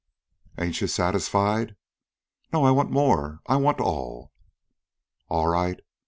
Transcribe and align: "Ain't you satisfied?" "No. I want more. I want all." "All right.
"Ain't 0.57 0.81
you 0.81 0.87
satisfied?" 0.87 1.75
"No. 2.51 2.65
I 2.65 2.71
want 2.71 2.89
more. 2.89 3.41
I 3.45 3.57
want 3.57 3.79
all." 3.79 4.33
"All 5.29 5.47
right. 5.47 5.79